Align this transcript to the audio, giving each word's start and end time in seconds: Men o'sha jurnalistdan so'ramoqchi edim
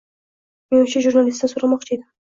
Men 0.71 0.81
o'sha 0.85 1.03
jurnalistdan 1.07 1.53
so'ramoqchi 1.53 1.99
edim 1.99 2.07